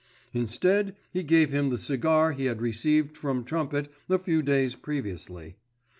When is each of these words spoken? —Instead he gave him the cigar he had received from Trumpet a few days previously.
—Instead 0.33 0.95
he 1.11 1.21
gave 1.21 1.51
him 1.51 1.69
the 1.69 1.77
cigar 1.77 2.31
he 2.31 2.45
had 2.45 2.59
received 2.59 3.15
from 3.15 3.43
Trumpet 3.43 3.87
a 4.09 4.17
few 4.17 4.41
days 4.41 4.73
previously. 4.75 5.57